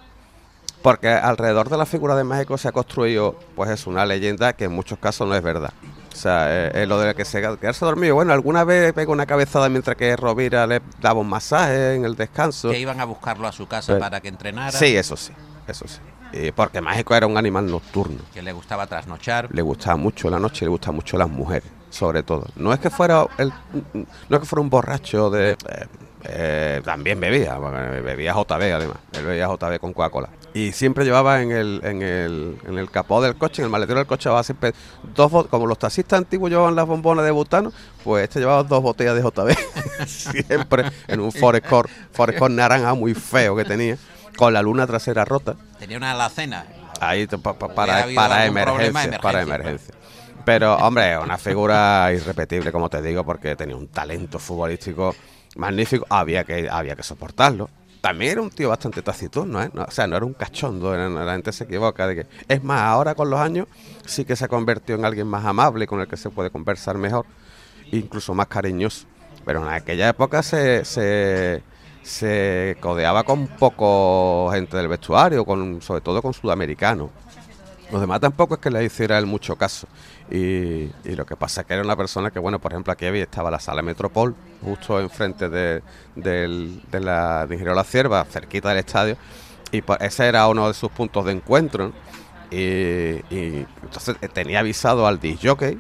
porque 0.83 1.09
alrededor 1.09 1.69
de 1.69 1.77
la 1.77 1.87
figura 1.87 2.15
de 2.15 2.25
México 2.25 2.57
se 2.57 2.69
ha 2.69 2.73
construido, 2.73 3.37
pues 3.57 3.71
es 3.71 3.87
una 3.87 4.07
leyenda 4.07 4.53
que 4.53 4.65
en 4.65 4.73
muchos 4.73 4.99
casos 4.99 5.27
no 5.29 5.35
es 5.35 5.43
verdad. 5.43 5.73
O 6.13 6.17
sea, 6.17 6.69
es, 6.69 6.89
lo 6.89 6.99
de 6.99 7.15
que 7.15 7.25
se 7.25 7.41
quedarse 7.41 7.85
dormido. 7.85 8.15
Bueno, 8.15 8.33
alguna 8.33 8.65
vez 8.65 8.93
pegó 8.93 9.13
una 9.13 9.27
cabezada 9.27 9.69
mientras 9.69 9.97
que 9.97 10.17
Rovira 10.17 10.67
le 10.67 10.81
daba 11.01 11.21
un 11.21 11.29
masaje 11.29 11.95
en 11.95 12.05
el 12.05 12.17
descanso. 12.17 12.71
Que 12.71 12.81
iban 12.81 13.01
a 13.01 13.05
buscarlo 13.05 13.47
a 13.47 13.53
su 13.53 13.69
casa 13.69 13.99
para 13.99 14.21
que 14.21 14.29
entrenara. 14.29 14.73
Sí, 14.73 14.97
eso 14.97 15.17
sí, 15.17 15.33
eso 15.67 15.87
sí. 15.87 16.01
Y 16.33 16.51
porque 16.53 16.81
México 16.81 17.15
era 17.15 17.27
un 17.27 17.37
animal 17.37 17.71
nocturno. 17.71 18.19
Que 18.35 18.43
le 18.43 18.53
gustaba 18.53 18.87
trasnochar. 18.87 19.49
Le 19.53 19.63
gustaba 19.63 19.97
mucho 19.97 20.29
la 20.29 20.39
noche, 20.39 20.65
le 20.65 20.71
gustan 20.71 20.95
mucho 20.95 21.17
las 21.17 21.29
mujeres, 21.29 21.71
sobre 21.91 22.23
todo. 22.23 22.47
No 22.57 22.73
es 22.73 22.81
que 22.81 22.91
fuera 22.91 23.27
el, 23.39 23.53
no 23.95 24.37
es 24.37 24.41
que 24.41 24.47
fuera 24.47 24.63
un 24.63 24.71
borracho 24.71 25.31
de 25.31 25.53
eh, 25.53 25.57
eh, 26.25 26.83
también 26.85 27.21
bebía, 27.21 27.59
bebía 27.59 28.33
JB 28.33 28.75
además, 28.75 28.97
él 29.13 29.25
bebía 29.25 29.47
JB 29.47 29.79
con 29.79 29.93
Coca-Cola. 29.93 30.29
Y 30.53 30.73
siempre 30.73 31.05
llevaba 31.05 31.41
en 31.43 31.53
el, 31.53 31.81
en, 31.85 32.03
el, 32.03 32.59
en 32.67 32.79
el 32.79 32.91
capó 32.91 33.23
del 33.23 33.37
coche, 33.37 33.63
en 33.63 33.67
el 33.67 33.71
maletero 33.71 33.99
del 33.99 34.07
coche, 34.07 34.25
llevaba 34.25 34.43
siempre 34.43 34.73
dos 35.15 35.47
como 35.47 35.67
los 35.67 35.79
taxistas 35.79 36.19
antiguos 36.19 36.51
llevaban 36.51 36.75
las 36.75 36.87
bombonas 36.87 37.25
de 37.25 37.31
butano, 37.31 37.73
pues 38.03 38.25
este 38.25 38.41
llevaba 38.41 38.65
dos 38.65 38.83
botellas 38.83 39.15
de 39.15 39.23
JB, 39.23 40.07
siempre 40.07 40.91
en 41.07 41.21
un 41.21 41.31
Forescore, 41.31 41.89
Forescore 42.13 42.53
naranja 42.53 42.95
muy 42.95 43.15
feo 43.15 43.55
que 43.55 43.65
tenía, 43.65 43.97
con 44.37 44.53
la 44.53 44.63
luna 44.63 44.87
trasera 44.87 45.25
rota. 45.25 45.55
Tenía 45.79 45.99
una 45.99 46.13
alacena. 46.13 46.67
Ahí 47.01 47.29
para, 47.29 47.57
para 47.57 48.47
emergencia, 48.47 49.21
para 49.21 49.43
emergencia. 49.43 49.95
Pero, 50.49 50.77
hombre, 50.77 51.19
una 51.19 51.37
figura 51.37 52.11
irrepetible, 52.11 52.73
como 52.73 52.89
te 52.89 53.03
digo, 53.03 53.23
porque 53.23 53.55
tenía 53.55 53.77
un 53.77 53.89
talento 53.89 54.39
futbolístico 54.39 55.15
magnífico, 55.57 56.07
había 56.09 56.43
que, 56.45 56.67
había 56.71 56.97
que 56.97 57.03
soportarlo. 57.03 57.69
También 58.01 58.33
era 58.33 58.41
un 58.41 58.49
tío 58.49 58.71
bastante 58.71 59.03
taciturno, 59.03 59.63
¿eh? 59.63 59.71
o 59.77 59.91
sea, 59.91 60.07
no 60.07 60.17
era 60.17 60.25
un 60.25 60.33
cachondo, 60.33 60.97
la 60.97 61.33
gente 61.33 61.53
se 61.53 61.65
equivoca. 61.65 62.07
De 62.07 62.17
que, 62.17 62.27
es 62.49 62.65
más, 62.65 62.81
ahora 62.81 63.15
con 63.15 63.29
los 63.29 63.39
años 63.39 63.67
sí 64.07 64.25
que 64.25 64.37
se 64.37 64.47
ha 64.47 64.49
convertido 64.49 64.99
en 64.99 65.05
alguien 65.05 65.27
más 65.27 65.45
amable, 65.45 65.87
con 65.87 66.01
el 66.01 66.09
que 66.09 66.17
se 66.17 66.31
puede 66.31 66.49
conversar 66.49 66.97
mejor, 66.97 67.27
incluso 67.93 68.33
más 68.33 68.47
cariñoso. 68.47 69.07
Pero 69.45 69.61
en 69.61 69.69
aquella 69.71 70.09
época 70.09 70.43
se, 70.43 70.83
se, 70.87 71.63
se 72.03 72.79
codeaba 72.81 73.23
con 73.23 73.49
poco 73.49 74.49
gente 74.51 74.79
del 74.79 74.89
vestuario, 74.89 75.45
con, 75.45 75.83
sobre 75.83 76.01
todo 76.01 76.23
con 76.23 76.33
sudamericanos. 76.33 77.11
Los 77.91 78.01
demás 78.01 78.21
tampoco 78.21 78.55
es 78.55 78.61
que 78.61 78.71
le 78.71 78.85
hiciera 78.85 79.19
él 79.19 79.27
mucho 79.27 79.57
caso. 79.57 79.89
Y, 80.31 80.91
lo 81.05 81.25
que 81.25 81.37
pasa 81.37 81.63
es 81.63 81.67
que 81.67 81.75
era 81.75 81.83
una 81.83 81.97
persona 81.97 82.31
que, 82.31 82.39
bueno, 82.39 82.59
por 82.59 82.73
ejemplo, 82.73 82.93
aquí 82.93 83.07
había, 83.07 83.23
estaba 83.23 83.51
la 83.51 83.61
sala 83.61 83.83
Metropol, 83.83 84.35
justo 84.63 85.01
enfrente 85.01 85.49
de, 85.49 85.83
de 86.15 87.01
la 87.01 87.47
de 87.47 87.57
La 87.59 87.85
Cierva, 87.85 88.25
cerquita 88.25 88.69
del 88.69 88.79
estadio, 88.79 89.17
y 89.73 89.83
pues, 89.83 90.01
ese 90.01 90.27
era 90.27 90.47
uno 90.49 90.69
de 90.69 90.75
sus 90.75 90.91
puntos 90.91 91.25
de 91.25 91.33
encuentro. 91.33 91.93
Y, 92.51 93.21
entonces 93.31 94.17
eh, 94.23 94.29
tenía 94.29 94.61
avisado 94.61 95.07
al 95.07 95.21
disc 95.21 95.43
jockey 95.45 95.79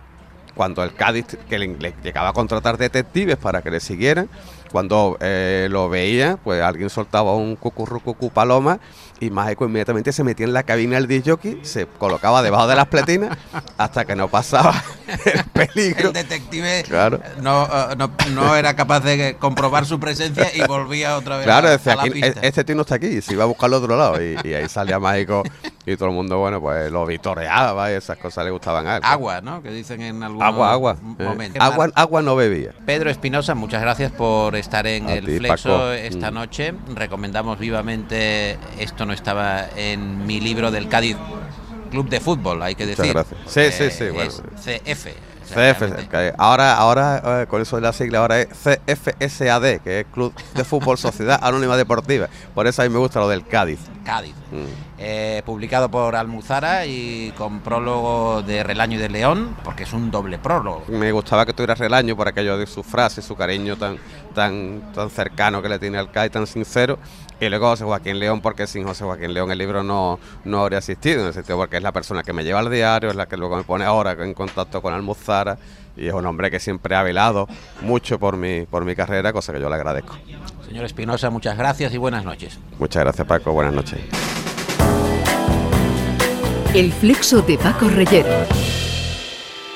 cuando 0.55 0.83
el 0.83 0.93
Cádiz 0.93 1.25
que 1.49 1.59
le, 1.59 1.95
llegaba 2.03 2.31
a 2.31 2.33
contratar 2.33 2.77
detectives 2.77 3.37
para 3.37 3.63
que 3.63 3.71
le 3.71 3.81
siguieran 3.81 4.29
cuando 4.71 5.17
eh, 5.21 5.69
lo 5.71 5.89
veía, 5.89 6.39
pues 6.43 6.63
alguien 6.63 6.91
soltaba 6.91 7.35
un 7.35 7.57
cucurrucucu 7.57 8.31
paloma 8.31 8.81
y 9.21 9.31
Mágico 9.31 9.65
inmediatamente 9.65 10.13
se 10.13 10.23
metía 10.23 10.47
en 10.47 10.53
la 10.53 10.63
cabina 10.63 10.97
del 10.97 11.07
disc 11.07 11.29
se 11.63 11.87
colocaba 11.87 12.43
debajo 12.43 12.67
de 12.69 12.77
las 12.77 12.87
pletinas 12.87 13.37
hasta 13.79 14.05
que 14.05 14.15
no 14.15 14.29
pasaba 14.29 14.83
el 15.25 15.45
peligro. 15.45 16.09
El 16.09 16.13
detective 16.13 16.85
claro. 16.87 17.21
no, 17.41 17.65
eh, 17.65 17.97
no, 17.97 18.11
no, 18.33 18.57
era 18.57 18.75
capaz 18.77 19.01
de 19.01 19.37
comprobar 19.39 19.87
su 19.87 19.99
presencia 19.99 20.55
y 20.55 20.63
volvía 20.67 21.17
otra 21.17 21.37
vez 21.37 21.45
claro, 21.45 21.69
decía, 21.69 21.97
aquí, 22.01 22.21
este 22.43 22.65
tío 22.65 22.75
no 22.77 22.83
está 22.83 22.97
aquí, 22.97 23.07
y 23.07 23.23
se 23.23 23.33
iba 23.33 23.45
a 23.45 23.47
buscar 23.47 23.67
al 23.67 23.75
otro 23.75 23.97
lado 23.97 24.23
y, 24.23 24.37
ahí 24.55 24.69
salía 24.69 24.99
Mágico 24.99 25.43
y 25.85 25.97
todo 25.97 26.11
el 26.11 26.15
mundo, 26.15 26.39
bueno, 26.39 26.61
pues 26.61 26.91
lo 26.93 27.07
vitoreaba 27.07 27.91
y 27.91 27.95
esas 27.95 28.19
cosas 28.19 28.45
le 28.45 28.51
gustaban 28.51 28.87
a 28.87 28.97
él. 28.97 29.03
Agua, 29.05 29.41
¿no? 29.41 29.63
Que 29.63 29.71
dicen 29.71 30.03
en 30.03 30.23
algún 30.23 30.43
agua, 30.43 30.73
agua, 30.73 30.97
eh, 31.19 31.51
agua, 31.59 31.89
agua 31.95 32.23
no 32.23 32.37
bebía. 32.37 32.73
Pedro 32.85 33.11
Espinosa, 33.11 33.55
muchas 33.55 33.81
gracias 33.81 34.13
por 34.13 34.55
estar 34.59 34.87
en 34.87 35.09
el 35.09 35.25
Flexo 35.25 35.93
esta 35.93 36.31
mm. 36.31 36.35
noche. 36.35 36.75
Recomendamos 36.95 37.59
vivamente, 37.59 38.59
esto 38.79 39.07
no 39.07 39.13
estaba 39.13 39.69
en 39.77 40.27
mi 40.27 40.41
libro 40.41 40.71
del 40.71 40.89
Cádiz 40.89 41.17
Club 41.91 42.09
de 42.09 42.21
Fútbol, 42.21 42.63
hay 42.63 42.75
que 42.75 42.87
decir. 42.87 43.13
Gracias. 43.13 43.41
Sí, 43.47 43.71
sí, 43.73 43.91
sí. 43.91 44.11
Bueno. 44.11 44.31
CF. 44.31 45.09
CF, 45.49 45.83
ahora, 46.37 46.75
ahora 46.75 47.43
eh, 47.43 47.47
con 47.47 47.63
eso 47.63 47.77
de 47.77 47.83
la 47.83 47.95
sigla, 47.95 48.19
ahora 48.19 48.41
es 48.41 48.49
CFSAD, 48.49 49.79
que 49.81 50.01
es 50.01 50.07
Club 50.13 50.35
de 50.55 50.65
Fútbol 50.65 50.99
Sociedad 50.99 51.39
Anónima 51.43 51.77
Deportiva. 51.77 52.29
Por 52.55 52.67
eso 52.67 52.83
a 52.83 52.85
mí 52.85 52.91
me 52.91 52.99
gusta 52.99 53.19
lo 53.21 53.29
del 53.29 53.47
Cádiz. 53.47 53.81
Cádiz. 54.05 54.35
Mm. 54.53 54.88
Eh, 55.01 55.43
publicado 55.47 55.89
por 55.89 56.17
Almuzara 56.17 56.85
y 56.85 57.33
con 57.37 57.61
prólogo 57.61 58.43
de 58.43 58.65
Relaño 58.65 58.97
y 58.97 59.01
de 59.01 59.09
León, 59.09 59.57
porque 59.63 59.85
es 59.85 59.93
un 59.93 60.11
doble 60.11 60.39
prólogo. 60.39 60.85
Me 60.89 61.13
gustaba 61.13 61.47
que 61.47 61.53
tuviera 61.53 61.77
Relaño 61.77 62.17
por 62.17 62.27
aquello 62.27 62.59
de 62.59 62.67
su 62.67 62.83
frase, 62.83 63.23
su 63.23 63.37
cariño 63.37 63.77
tan, 63.77 63.97
tan, 64.35 64.93
tan 64.93 65.09
cercano 65.09 65.63
que 65.63 65.69
le 65.69 65.79
tiene 65.79 65.99
al 65.99 66.11
CAI, 66.11 66.31
tan 66.31 66.49
sincero. 66.49 66.99
Y 67.41 67.49
luego 67.49 67.69
José 67.69 67.85
Joaquín 67.85 68.19
León, 68.19 68.41
porque 68.41 68.67
sin 68.67 68.85
José 68.85 69.05
Joaquín 69.05 69.33
León 69.33 69.53
el 69.53 69.59
libro 69.59 69.85
no, 69.85 70.19
no 70.45 70.63
habría 70.63 70.79
existido, 70.79 71.21
en 71.21 71.29
el 71.29 71.33
sentido 71.33 71.57
porque 71.57 71.77
es 71.77 71.83
la 71.85 71.93
persona 71.93 72.25
que 72.25 72.33
me 72.33 72.43
lleva 72.43 72.59
al 72.59 72.69
diario, 72.69 73.11
es 73.11 73.17
la 73.17 73.27
que 73.27 73.37
luego 73.37 73.57
me 73.57 73.63
pone 73.63 73.85
ahora 73.85 74.13
en 74.13 74.35
contacto 74.35 74.83
con 74.83 74.93
Almuzara 74.93 75.59
y 75.97 76.09
es 76.09 76.15
un 76.15 76.27
hombre 76.27 76.51
que 76.51 76.59
siempre 76.59 76.97
ha 76.97 77.05
velado 77.05 77.47
mucho 77.83 78.19
por 78.19 78.37
mi, 78.37 78.63
por 78.63 78.85
mi 78.85 78.97
carrera, 78.97 79.33
cosa 79.33 79.53
que 79.53 79.61
yo 79.61 79.69
le 79.69 79.77
agradezco. 79.77 80.17
Señor 80.67 80.85
Espinosa, 80.85 81.31
muchas 81.31 81.57
gracias 81.57 81.95
y 81.95 81.99
buenas 81.99 82.25
noches. 82.25 82.59
Muchas 82.81 83.05
gracias 83.05 83.27
Paco, 83.27 83.53
buenas 83.53 83.75
noches. 83.75 84.01
El 86.79 86.93
flexo 86.93 87.43
de 87.43 87.59
Paco 87.59 87.89
Reyero. 87.89 88.47